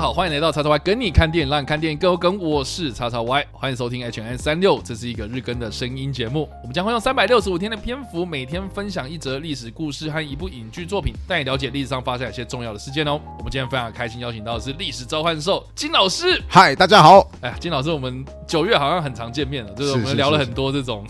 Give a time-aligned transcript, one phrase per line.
[0.00, 2.38] 好，欢迎来到叉叉 Y 跟你看电影，让你看电影更有梗。
[2.38, 6.48] 我是叉叉 Y，欢迎收听 H N 三六，这是一个日更的声音节目。
[6.62, 13.20] 我们将会用三百六十五天的篇幅，每天分享一则历史故事和一部影剧作品，带你了解历史上发生一些重要的事件哦。
[13.36, 16.42] 我们今天非常开心邀请到的是历史召唤兽金老师。
[16.48, 17.30] 嗨，大家好。
[17.42, 21.06] 哎呀，金老师，我们九月好像很常见面了，就是我们聊了很多这种。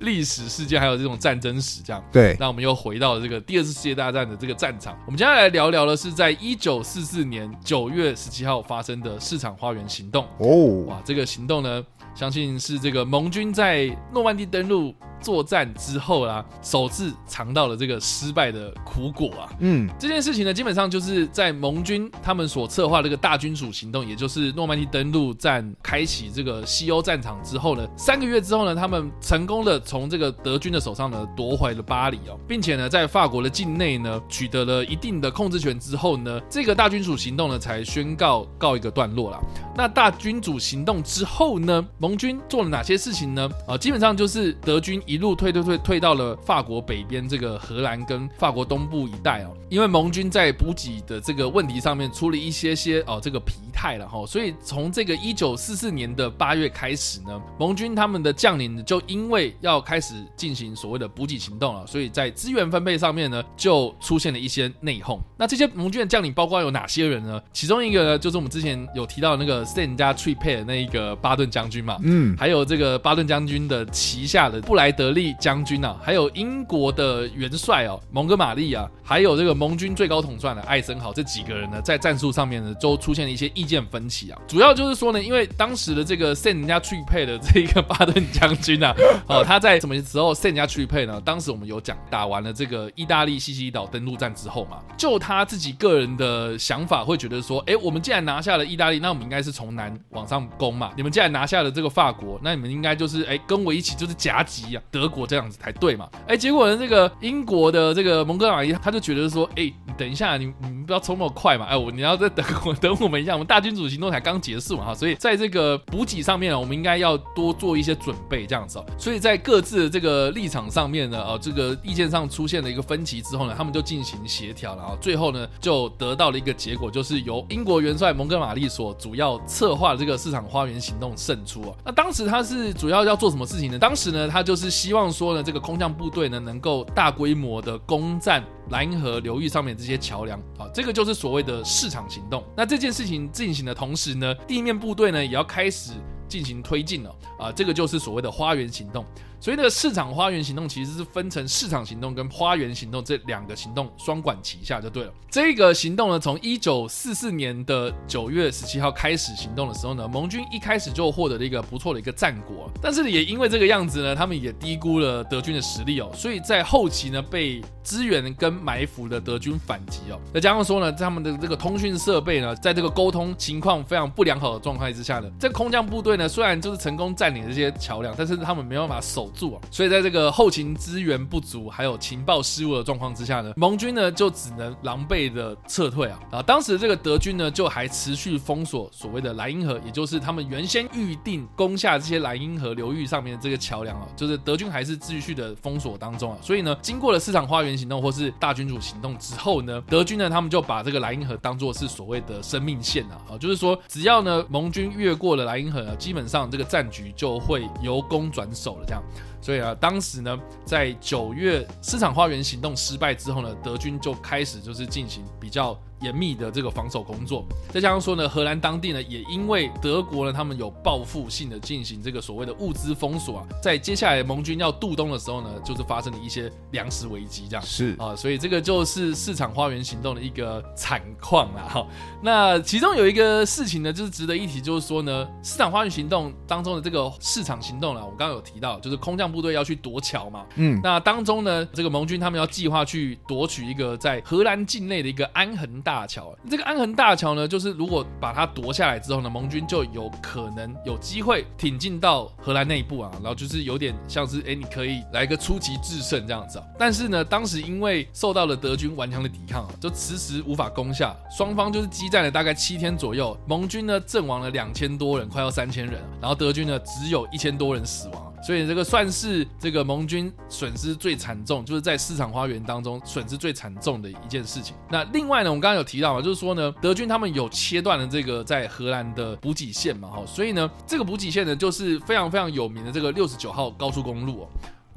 [0.00, 2.36] 历史事件还有这种战争史，这样对。
[2.38, 4.98] 那我们又回到了这个第二次世界大战的这个战场。
[5.06, 10.26] 我们接下来聊聊的是在一九四四年九月十七号发生的市场花园行动。
[10.38, 14.94] 哦，哇，这个行动呢，相信是这个盟军在诺曼底登陆。
[15.26, 19.50] 作战之后啦，首次尝到了这个失败的苦果啊。
[19.58, 39.40] 嗯，这件事情呢，基本上就是在盟军他们所策划这个大军属行动，也就是诺曼底登陆战开启这个西欧战场之后呢，三个月之后呢，他们成功的从这个德军的手上呢夺回了巴黎哦，并且呢，在法国的境内呢取得了一定的控制权之后呢，这个大军属行动呢才宣告告一个段落了。
[39.74, 43.50] 那大军主行动之后呢，盟军做了哪些事情呢？
[43.66, 45.15] 啊，基本上就是德军一。
[45.16, 65.18] 一路退退退退到了法国北边这个荷兰跟法国东部一带哦，因为盟军在补给的这个问题上面出了一些些哦这个疲态了哈，所以从这个一九四四年的八月开始呢，盟军他们的将领就因为要开始进行所谓的补给行动了，所以在资源分配上面呢就出现了一些内讧。
[65.38, 67.40] 那这些盟军的将领包括有哪些人呢？
[67.54, 75.16] 其中一个呢就是我们之前有提到的那个圣加特佩的那一个巴顿将军嘛，嗯，还有这个巴顿将军的旗下的布莱德。
[75.16, 84.38] 利将军啊，还有英国的元帅哦，蒙哥马利啊，还有这个盟军最高统帅的艾森豪，这几个人呢，在战术上面呢，都出现了一些意见分歧啊。
[84.46, 88.94] 主要就是说呢，因为当时的这个圣人家去配的这个巴顿将军啊，
[89.26, 91.18] 哦，他在什么时候圣人家去配呢？
[91.24, 100.92] 当时我们有讲，打完了这个意大利西西里岛登陆战之后嘛，就他自己个人的想法，会觉得说，哎，我们既然拿下了意大利，那我们应该是从南往上攻嘛。
[100.94, 104.82] 你们既然拿下了这个法国，那你们应该就是哎，跟我一起就是夹击啊。
[104.96, 106.08] 德国这样子才对嘛？
[106.26, 111.66] 哎，结果呢，这个英国的这个蒙哥马利他就觉得说，哎，你等一下，你你不要冲那么快嘛！
[111.66, 118.86] 哎，我你要再等我等我们一下，我们大军属行动才刚结束嘛哈，所以在这个补给上面呢，我们应该要多做一些准备，这样子哦。
[118.98, 131.74] 所以在各自的这个立场上面呢，哦，这个意见上出现了一个分歧之后呢，他们就进行协调，然后最后呢，就得到了一个结果，就是由英国元帅蒙哥马利所主要策划的这个市场花园行动胜出啊。
[131.84, 133.78] 那当时他是主要要做什么事情呢？
[133.78, 135.06] 当时呢，他就是希希望。
[135.16, 142.44] 说呢，这个空降部队呢，能够大规模的攻占莱茵河流域上面这些桥梁，啊，这个就是所谓的市场行动。
[142.54, 145.92] 那这件事情进行的同时呢，地面部队呢也要开始
[146.28, 149.04] 进行推进了，啊，这个就是所谓的花园行动。
[149.38, 155.12] 所以，那个市场花园行动其实是分成市场行动跟花园行动这两个行动双管齐下就对了。
[155.30, 179.25] 这个行动呢，从一九四四年的九月十七号开始行动的时候呢，盟军一开始就获得了一个不错的一个战果，但是也因为这个样子呢，他们也低估了德军的实力哦，所以在后期呢，被支援跟埋伏的德军反击哦，再加上说呢，他们的这个通讯设备呢，在这个沟通情况非常不良好的状态之下呢，这个空降部队呢，虽然就是成功占领这些桥梁，但是他们没办法守。
[179.30, 186.18] 住啊，所以在这个后勤资源不足，还有情报失误的状况之下呢，盟军呢就只能狼狈的撤退啊。
[186.30, 196.38] 啊，当时这个德军呢就还持续封锁所谓的莱茵河，也就是他们原先预定攻下这些莱茵河流域上面的这个桥梁啊，就是德军还是继续的封锁当中啊。
[196.42, 209.02] 所以呢，经过了市场花园行动或是大军主行动之后呢，德军呢他们就把这个莱茵河当做是所谓的生命线啊，啊，就是说只要呢盟军越过了莱茵河啊，基本上这个战局就会由攻转守了这样。
[209.46, 215.80] 所以啊，当时呢，在九月市场花园行动失败之后呢，德军就开始就是进行比较。
[216.02, 231.62] 严密的这个防守工作，再加上说呢，荷兰当地呢也因为德国呢，他们有报复性的进行这个所谓的物资封锁啊，在接下来盟军要渡冬的时候呢，就是发生了一些粮食危机，这样是啊，所以这个就是市场花园行动的一个惨况啦。
[231.62, 231.86] 哈，
[232.22, 245.82] 那其中有一个事情呢，就是值得一提，就是说呢，市场花园行动当中的这个市场行动呢，我刚刚有提到，就是空降部队要去夺桥嘛，嗯，那当中呢，这个盟军他们要计划去夺取一个在荷兰境内的一个安恒。
[245.86, 256.64] 大桥，这个安恒大桥呢，就是如果把它夺下来之后呢，盟军就有可能有机会挺进到荷兰内部啊，然后就是有点像是哎，你可以来个出奇制胜这样子啊。
[256.76, 268.25] 但是呢，当时因为受到了德军顽强的抵抗啊，就迟迟无法攻下，双方就是激战了大概七天左右，盟军呢阵亡了两千多人，快要三千人，然后德军呢只有一千多人死亡。
[268.46, 274.76] 所以这个算是这个盟军损失最惨重，就是在市场花园当中损失最惨重的一件事情。
[274.88, 284.48] 那另外呢，我们刚刚有提到嘛，就是说呢，德军他们有切断了这个在荷兰的补给线嘛，哈，所以呢，这个补给线呢就是非常非常有名的这个六十九号高速公路哦。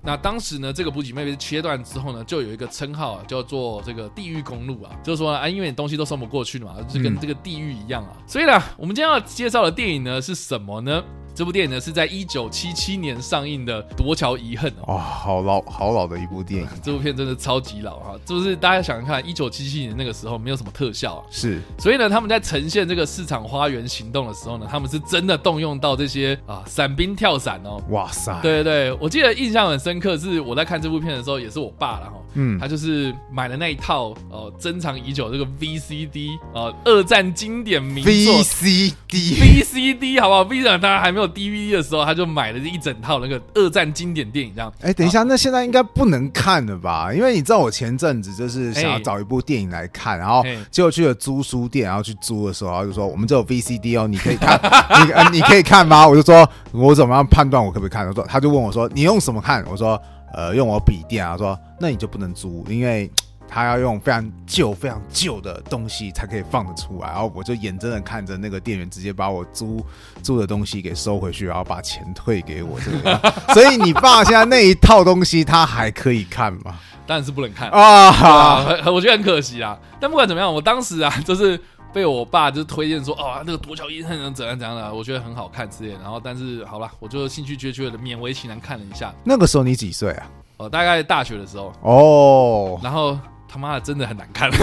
[0.04, 8.16] 那当时呢，这个补给线被切断之后呢，就有一个称号啊，叫做这个地狱公路啊，就是说啊，因为你东西都送不过去了嘛，就跟这个地狱一样啊。
[8.28, 11.04] 所以呢，我们今天要介绍的电影呢是什么呢？
[11.40, 16.68] 这部电影呢是在一九七七年上映的《夺桥遗恨》哦，哇，好老好老的一部电影。
[16.84, 38.12] 这部片真的超级老啊，就是大家想想看，一九七七年那个时候没有什么特效啊，是，所以呢，他们在呈现这个市场花园行动的时候呢，他们是真的动用到这些啊伞兵跳伞哦，哇塞，对对对，我记得印象很深刻，是我在看这部片的时候，也是我爸然后，嗯，他就是买了那一套哦珍藏已久这个 VCD 啊，二战经典名作。
[38.12, 42.00] VCD VCD 好不好？？VCD 大家还没有 DVD 的时候。
[42.10, 44.74] 他就买了这一整套那个二战经典电影，这样。
[44.82, 47.14] 哎，等一下，那现在应该不能看了吧？
[47.14, 54.60] 因为你知道，我前阵子就是想要找一部电影来看，然后结果去了租书店，然后去租的时候，然后就说我们这有 VCD 哦，你可以看，
[55.06, 56.08] 你呃你可以看吗？
[56.08, 58.08] 我就说我怎么样判断我可不可以看？
[58.08, 59.64] 他说他就问我说你用什么看？
[59.70, 60.02] 我说
[60.34, 61.34] 呃用我笔电啊。
[61.34, 63.12] 他说那你就不能租，因为。
[63.50, 69.84] 他要用非常旧、非常旧的东西才可以放得出来，然后我就眼睁睁看着那个店员直接把我租
[70.22, 72.80] 租的东西给收回去，然后把钱退给我。
[72.80, 76.80] 这个，所以你爸现在那一套东西他还可以看吗？
[77.08, 78.92] 当然是不能看啊，啊！
[78.92, 79.76] 我觉得很可惜啊。
[80.00, 81.60] 但不管怎么样，我当时啊，就是
[81.92, 85.94] 被我爸就推荐说，哦，那个夺桥遗恨怎样怎样的，我觉得很好看之类。
[85.94, 89.12] 然后，但是好了，我就兴趣缺缺的勉为其难看了一下。
[89.24, 90.30] 那个时候你几岁啊？
[90.58, 91.74] 哦，大概大学的时候。
[91.82, 93.18] 哦，然后。
[93.52, 94.50] 他妈的，真的很难看！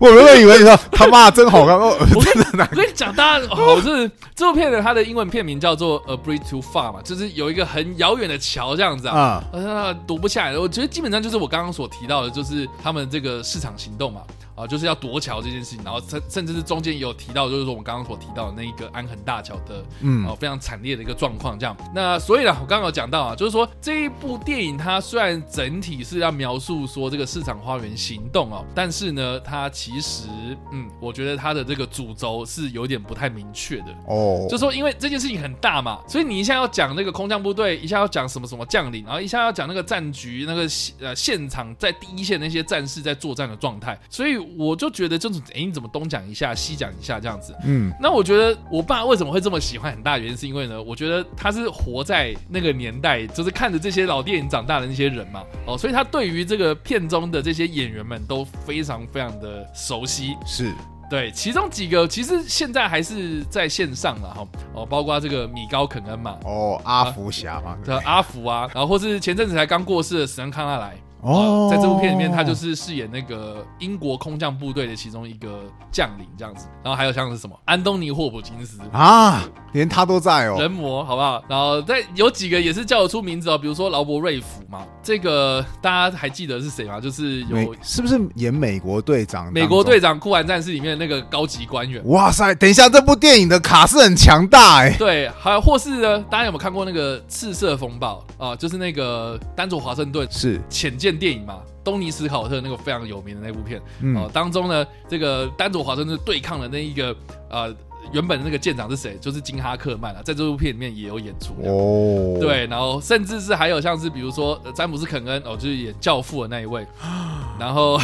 [0.00, 2.70] 我原本以为你说他妈的真好看， 我真的难看。
[2.70, 10.58] 我跟你讲，大家好，是这部片的它的英文片名叫做《A Bridge Too Far》嘛，就是有一个很遥远的桥这样子啊，呃，读不下来。
[10.58, 14.22] 我觉得基本上就是我刚刚所提到的，就是他们这个市场行动嘛。
[14.54, 21.74] 啊，就是要夺桥这件事情，然后甚甚至是中间也有提到，就是说我们刚刚所提到的那一个安恒大桥的，嗯，哦非常惨烈的一个状况，这样。
[21.94, 30.28] 那所以呢，我刚刚有讲到啊，就是说这一部电影它虽然整体是要描述说这个市场花园行动哦，但是呢，它其实，
[30.70, 34.46] 嗯，我觉得它的这个主轴是有点不太明确的哦。
[34.50, 40.68] 就是说因为这件事情很大嘛，所以你一下要讲那个空降部队，一下要讲什么什么将领，然后一下要讲那个战局，那个
[41.00, 44.41] 呃现场在第一线那些战士在作战的状态，所以。
[44.58, 47.54] 我就觉得就是，哎、欸，你怎么东讲一下，西讲一下这样子？
[47.64, 60.36] 嗯，那我觉得我爸为什么会这么喜欢，很大原因是因为呢，我觉得他是活在那个年代，就是看着这些老电影长大的那些人嘛，哦，所以他对于这个片中的这些演员们都非常非常的熟悉。
[60.46, 60.72] 是，
[61.10, 70.94] 对，其中几个其实现在还是在线上了哈，哦，包括这个米高肯恩嘛，哦，阿福侠嘛，叫、啊、阿福啊，然后或是前阵子才刚过世的史恩康纳莱。
[71.22, 75.60] 哦，在这部片里面，他就是饰演那个英国空降部队的其中一个
[75.90, 76.66] 将领这样子。
[76.82, 81.42] 然后还有像是什么安东尼·霍普金斯啊，连他都在哦，人魔好不好？
[81.48, 87.00] 然后在有几个也是叫得出名字哦，比如说劳勃·瑞福嘛，这个大家还记得是谁吗？
[87.00, 89.52] 就是有是不是演美国队长？
[89.52, 92.02] 美国队长酷玩战士里面的那个高级官员。
[92.08, 94.96] 哇塞，等一下，这部电影的卡是很强大哎。
[94.98, 98.56] 对，还有或是呢，大家有没有看过那个《赤色风暴》啊？
[98.56, 101.32] 就是那个丹佐华盛顿是潜舰。
[101.32, 107.14] 电影嘛，东尼史考特那个非常有名的那部片，哦、嗯呃，当中呢，这个丹佐华盛顿对抗的那一个
[107.48, 107.74] 呃，
[108.12, 109.16] 原本的那个舰长是谁？
[109.20, 112.38] 就是金哈克曼啊，在这部片里面也有演出哦。
[112.40, 116.86] 对，然后甚至是还有像是比如说詹姆斯肯恩哦，就是演教父的那一位，
[117.58, 117.98] 然后。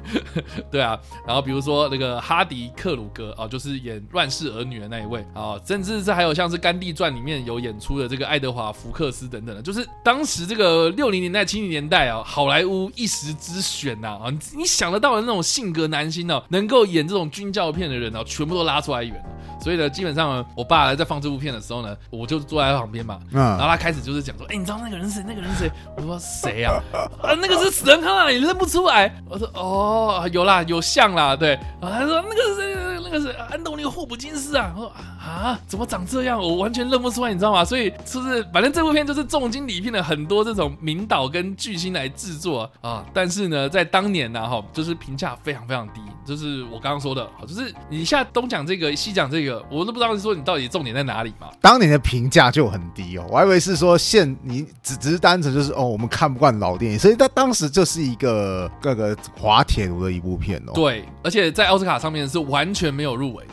[0.70, 19.24] 对啊，然后比如说那个哈迪克鲁格啊，就是演《乱世儿女》的那一位啊，甚至是还有像是《甘地传》里面有演出的这个爱德华福克斯等等的，就是当时这个六零年代、七零年代啊，好莱坞一时之选呐啊，你想得到的那种性格男星哦，能够演这种军教片的人哦，全部都拉出来演。
[19.62, 25.24] 所以呢，基本上呢，我爸在放这部片的时候呢，我就坐在他旁边嘛，嗯，然后他开始就是讲说，哎，你知道那个人是谁？
[25.26, 25.72] 那个人是谁？
[25.96, 26.82] 我说谁啊？
[27.22, 29.14] 啊，那个是死人康纳莱，你认不出来？
[29.28, 31.50] 我说哦，有啦，有像啦，对。
[31.80, 34.72] 然后他说那个是那个是安东尼霍普金斯啊。
[34.74, 36.40] 我说啊，怎么长这样？
[36.40, 37.64] 我完全认不出来，你知道吗？
[37.64, 43.04] 所以就是反正这部片就是重金礼聘了很多这种名导跟巨星来制作啊。
[43.14, 46.00] 但是呢，在当年呢，哈，就是评价非常非常低。
[46.24, 49.51] 就是我刚刚说的，就是你现在东讲这个，西讲这个。
[49.70, 51.48] 我都不知道是说你到底重点在哪里嘛？
[51.60, 60.72] 当年的评价就很低哦，我还以为是说现你只只是单纯就是哦，我们看不惯老电影，所以他当时就是一个各个滑铁卢的一部片哦。
[60.74, 63.52] 对，而且在奥斯卡上面是完全没有入围的。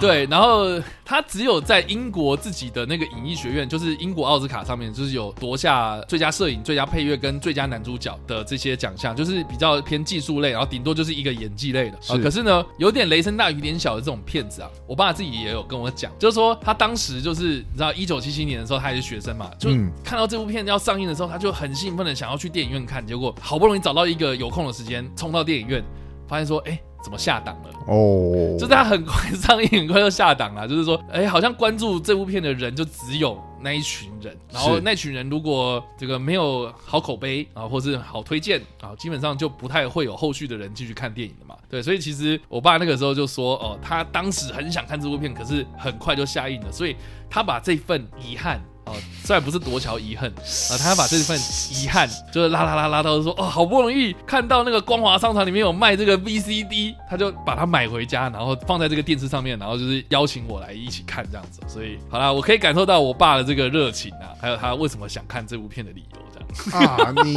[0.00, 11.96] 对，然后他只有在英国自己的那个影艺学院，就是英国奥斯卡上面，就是有夺下最佳摄影、最佳配乐跟最佳男主角的这些奖项，就是比较偏技术类，然后顶多就是一个演技类的。
[11.96, 19.70] 啊、呃，可是呢，有点雷声大雨点小的这种片子啊，我爸自己也有跟我讲，就是说他当时就是你知道，一九七七年的时候他还是学生嘛，就
[20.04, 25.84] 看到这部片要上映的时候，他就很兴奋的想要去电影院看，结果好不容易找到一个有空的时间，冲到电影院，
[26.28, 26.80] 发现说，哎。
[27.02, 27.70] 怎么下档了？
[27.86, 28.58] 哦，oh.
[28.58, 30.68] 就是他很快上映，很快就下档了。
[30.68, 34.36] 就是说，哎，好像关注这部片的人就只有那一群人。
[34.52, 41.56] 然后那群人如果这个没有好口碑啊，或是好推荐啊，基本上就不太会有后续的人继续看电影的嘛。
[41.68, 46.96] 对，所以其实我爸那个时候就说，哦，他当时很想看这部片，可是很快就下映了，所以
[47.28, 48.60] 他把这份遗憾。
[48.86, 48.94] 哦，
[49.24, 51.38] 虽然不是夺桥遗恨啊， 他要把这份
[51.72, 61.60] 遗憾就是拉拉拉拉到说哦，好不容易看到那个光华商场里面有卖这个 VCD，他就把它买回家，然后放在这个电视上面，然后就是邀请我来一起看这样子。
[61.68, 67.12] 所以好啦，我可以感受到我爸的这个热情啊，还有他为什么想看这部片的理由这样啊。
[67.24, 67.36] 你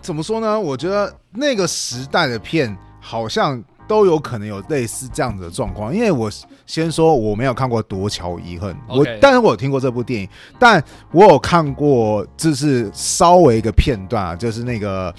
[0.00, 0.58] 怎么说呢？
[0.60, 3.62] 我觉得那个时代的片好像。
[3.86, 6.30] 都有可能有类似这样子的状况，因为我
[6.66, 15.14] 先说我没有看过《夺桥遗恨》，我但是我有听过这部电影，但我有看过，就是稍微一个片段啊，就是那个。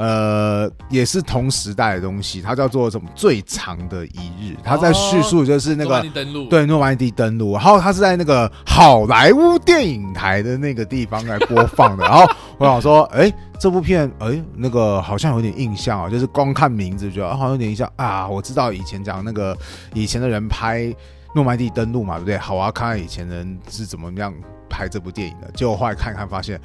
[0.00, 3.06] 呃，也是同时代的东西，它叫做什么？
[3.14, 6.02] 最长的一日，它在叙述就是那个
[6.48, 12.04] 对，诺曼底登陆，然后它是在那个好莱坞电影台的那个地方来播放的。
[12.04, 12.26] 然后
[12.56, 18.26] 我想说，哎、欸，这部片，哎、欸，那个好像有点印象啊，就是光看名字就、啊、好像有点印象啊。
[18.26, 19.54] 我知道以前讲那个
[19.92, 20.90] 以前的人拍
[21.34, 22.38] 诺曼底登陆嘛，对不对？
[22.38, 24.32] 好啊，看看以前人是怎么样
[24.66, 25.50] 拍这部电影的。
[25.52, 26.58] 结果后来看看发现，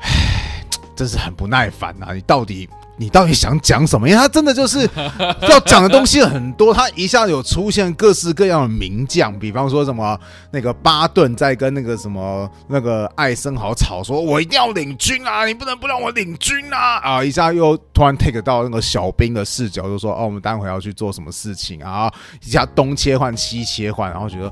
[0.00, 0.55] 唉。
[0.96, 2.14] 真是很不耐烦啊！
[2.14, 4.08] 你到底你到底想讲什么？
[4.08, 4.88] 因为他真的就是
[5.48, 10.18] 要讲的东西很多，他一下子有出现各式各样的名将，比方说什么
[10.50, 16.98] 那个巴顿在跟那个什么那个艾森豪吵，说我一定要领军啊，你不能不让我领军啊！
[17.02, 22.10] 啊，一下又突然 take 到那个小兵的视角，就说哦，我们待会要去做什么事情啊？
[22.42, 24.50] 一下东切换西切换，然后觉得。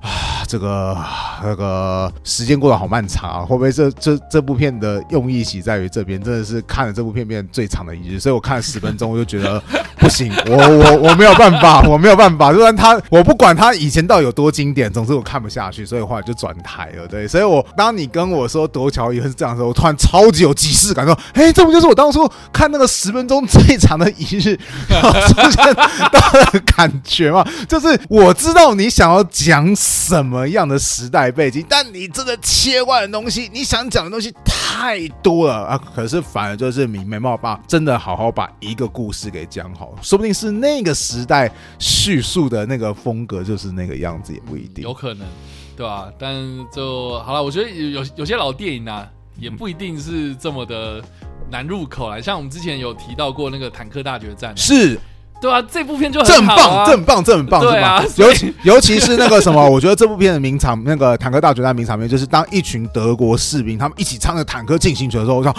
[0.00, 0.96] 啊，这个
[1.42, 3.40] 那个时间过得好漫长啊！
[3.40, 8.20] 会不会这这这部片的用意其在于这边真的是看了这部片变最长的一日？
[8.20, 9.62] 所以我看了十分钟，我就觉得
[9.98, 12.52] 不行， 我我我没有办法，我没有办法。
[12.52, 17.06] 就算他，我不管他以前到底有多经典，总之我看不下去，所以后来就转台了。
[17.08, 27.46] 对，所以我当你跟我说夺桥也是这样的时候，我突然超级有即视感，说：“哎，这不就是我当初看那个十分钟最长的一日出现到的感觉吗？
[27.68, 31.64] 就是我知道你想要讲。”什么样的时代背景？
[31.68, 35.78] 但你真的切换的东西，你想讲的东西太多了啊！
[35.94, 45.26] 可是反而就是你没办法真的好好把一个故事给讲好，说不定是那个时代叙述的那个风格就是那个样子，也不一定，有可能，
[45.76, 46.10] 对吧？
[46.18, 46.34] 但
[46.72, 49.08] 就好了，我觉得有有些老电影啊，
[49.38, 51.02] 也不一定是这么的
[51.50, 52.20] 难入口来。
[52.20, 54.98] 像我们之前有提到过那个《坦克大决战》，是。
[55.40, 65.54] 对啊，这部片就很棒，这很棒，这很棒，对啊，尤其尤其是那个什么，我觉得这部片的名场，那个坦克大决战名场面，就是当一群德国士兵他们一起唱着坦克进行曲的时候，我想，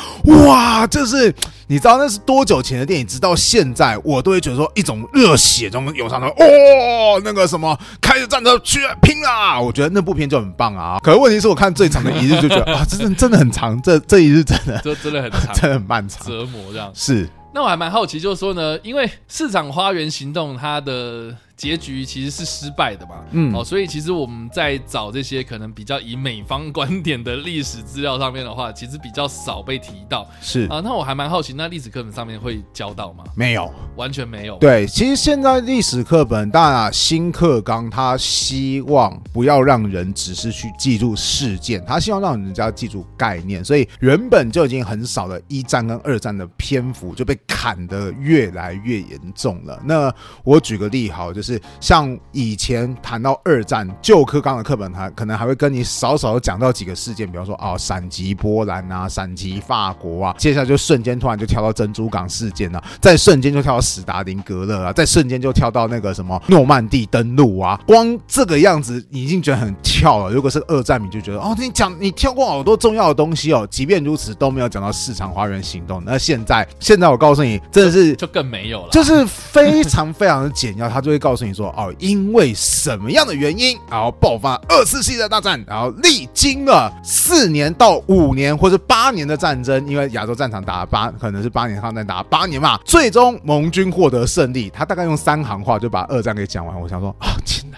[0.45, 1.33] 哇，这是
[1.67, 3.07] 你知道那是多久前的电影？
[3.07, 9.59] 直到现在，我都会觉得说一种热血中涌上的，哦，那个什么，开着战车去拼啦！
[9.59, 10.99] 我觉得那部片就很棒啊。
[11.01, 17.27] 可是问题是我看最长的一日就觉得啊，真的真的很长，这这一日真的，这真的很长， 真的很漫长，折磨这样是。
[17.53, 21.35] 那我还蛮好奇，就是说呢，因为市场花园行动它的。
[21.61, 30.81] 结局其实是失败的嘛，嗯，哦，所以其实我们在找这些可能比较以美方观点的历史资料上面的话，其实比较少被提到，是啊。
[30.83, 33.23] 那我还蛮好奇，那历史课本上面会教到吗？
[33.35, 34.57] 没有，完全没有。
[34.57, 49.79] 对，其实现在历史课本，当然啊，新课纲他希望不要让人只是去记住事件，他希望让人家记住概念，所以原本就已经很少的一战跟二战的篇幅就被砍得越来越严重了。
[49.85, 50.11] 那
[50.43, 51.50] 我举个例好，就是。
[51.79, 70.33] 像以前谈到二战旧科纲的课本，还可能还会跟你少少的讲到几个事件，比方说啊，闪击波兰啊，闪击法国啊，接下来就瞬间突然就跳到珍珠港事件啊，再瞬间就跳到史达林格勒啊，再瞬间就跳到那个什么诺曼底登陆啊，光这个样子你已经觉得很跳了。
[70.33, 76.01] 如果是二战你就觉得哦，你讲你跳过好多重要的东西哦，即便如此都没有讲到市场花园行动。
[76.05, 81.40] 那现在现在我告诉你，真的是就，就更没有了，就是非常非常的简要，他就会告诉。
[81.45, 94.69] 你说哦，因为什么样的原因，然后爆发二次世界大战，然后历经了四年到五年或者八年的战争，因为亚洲战场打了八，可能是八年抗战打了八年嘛，最终盟军获得胜利。
[94.69, 96.79] 他大概用三行话就把二战给讲完。
[96.79, 97.77] 我想说啊，天哪！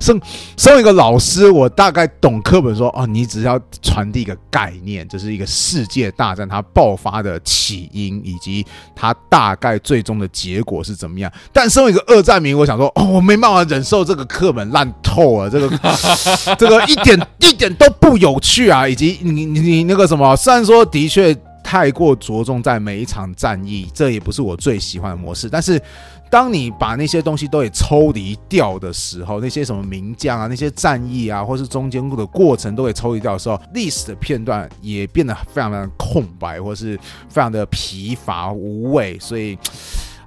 [0.00, 0.20] 身
[0.56, 11.30] 身为一个老师，我大概懂课本说哦，你只要传递一个概念，就是一个世界大战它爆发的起因，以及它大概最终的结果是怎么样。
[11.52, 15.68] 但身为一个二战迷，我想说哦，我没办法忍受这个课本烂透了，这个
[16.58, 18.86] 这个一点一点都不有趣啊！
[18.88, 21.34] 以及你你你那个什么，虽然说的确
[21.64, 25.82] 太过着重在每一场战役，这也不是我最喜欢的模式，但是。
[26.30, 39.16] 当你把那些东西都给抽离掉的时候，那些什么名将啊，那些战役啊，或是中间的过程都给抽离掉的时候，历史的片段也变得非常非常空白，或是非常的疲乏无味。
[39.20, 39.56] 所以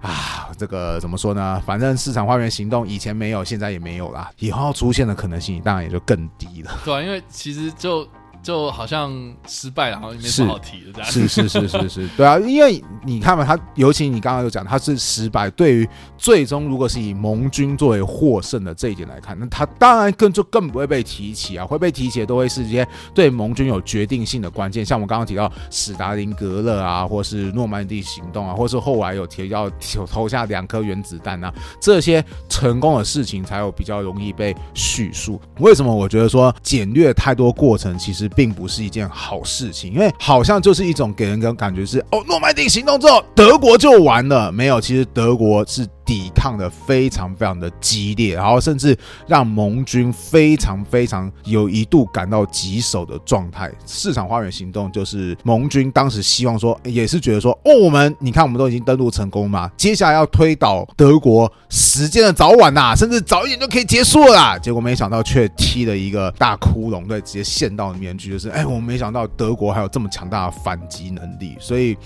[0.01, 1.61] 啊，这个怎么说呢？
[1.65, 6.71] 反正市场花园行动以前没有，现在也没有啦，以后出现的可能性当然也就更低了。
[6.85, 8.07] 对，因为其实就。
[8.47, 9.11] 就好像
[9.45, 11.11] 失败了，好像也没什么好提的这样。
[11.11, 15.49] 是是是是是，对啊，因为你看嘛，他尤其你刚刚有讲，他是失败。
[15.51, 29.67] 对于最终如果是以盟军作为获胜的这一点来看，那他当然更就更不会被提起啊，会被提起的都会是一些对盟军有决定性的关键，像我们刚刚提到史达林格勒啊，或是诺曼底行动啊，或是后来有提到
[30.11, 35.41] 投下两颗原子弹啊，这些成功的事情才有比较容易被叙述。
[35.59, 38.27] 为什么我觉得说简略太多过程，其实。
[38.37, 44.51] 并不是一件好事情，因为好像就是一种给人的感觉是哦，诺曼底行动之后德国就完了。
[44.51, 45.87] 没有，其实德国是。
[46.07, 53.69] 抵抗的非常非常的激烈，然后甚至让盟军非常非常有一度感到棘手的状态。
[53.85, 64.57] 市场花园行动就是盟军当时希望说，也是觉得说，哦，我们你看我们都已经登陆成功嘛，接下来要推倒德国，时间的早晚呐、甚至早一点就可以结束了啦。
[64.57, 68.29] 结果没想到却踢了一个大窟窿，对，直接陷到里面去。
[68.29, 71.97] 就是，哎，我们没想到德国还有这么强大的反击能力，所以。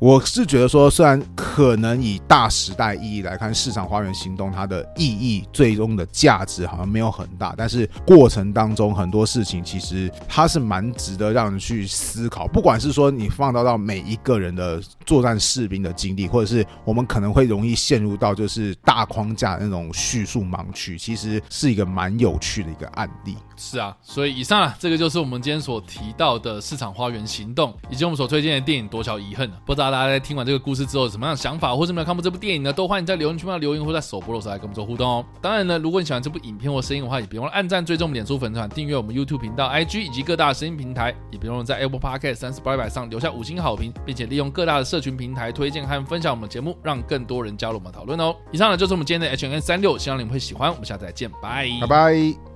[0.00, 12.46] 我是觉得说，虽然可能以大时代意义来看，市场花园行动它的意义最终的价值好像没有很大，但是过程当中很多事情其实它是蛮值得让人去思考。
[12.48, 23.36] 不管是说你放到到每一个人的作战士兵的经历，或者是我们可能会容易陷入到就是大框架那种叙述盲区，其实是一个蛮有趣的一个案例。
[23.56, 29.48] 是啊，所以以上啊，这个就是我们今天所提到的市场花园行动，以及我们所推荐的电影《夺桥遗恨》。
[29.64, 32.72] 不知道大家在听完这个故事之后有什么样的想法，或是没有看过这部电影呢？
[32.72, 35.24] 都欢迎在留言区留言，或在首播的时候来跟我们做互动哦。
[35.40, 48.34] 当然呢，如果你喜欢这部影片或声音的话，也别忘了按赞、追踪我们脸书粉团、订阅我们 YouTube 频道、IG 以及各大声音平台，也别忘了在 Apple Podcast 三十八百上留下五星好评，并且利用各大的社群平台推荐和分享我们节目，让更多人加入我们讨论哦。
[48.52, 50.70] 以上呢就是我们今天的 H N 365，希望你们会喜欢。
[50.70, 52.53] 我们下次再见，拜拜拜。